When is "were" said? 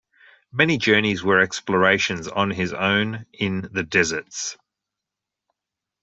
1.23-1.39